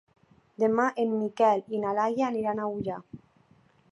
Demà 0.63 0.85
en 1.03 1.11
Miquel 1.25 1.61
i 1.77 1.83
na 1.85 1.93
Laia 1.99 2.25
aniran 2.31 2.61
a 2.65 2.69
Ullà. 2.79 2.99